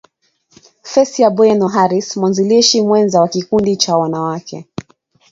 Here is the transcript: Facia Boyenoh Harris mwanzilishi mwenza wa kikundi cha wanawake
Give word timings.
Facia 0.83 1.29
Boyenoh 1.35 1.67
Harris 1.71 2.17
mwanzilishi 2.17 2.81
mwenza 2.81 3.21
wa 3.21 3.27
kikundi 3.27 3.77
cha 3.77 3.97
wanawake 3.97 4.65